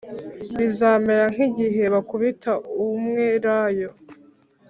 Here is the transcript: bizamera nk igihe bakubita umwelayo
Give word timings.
bizamera 0.57 1.25
nk 1.33 1.39
igihe 1.47 1.83
bakubita 1.93 2.51
umwelayo 2.85 3.89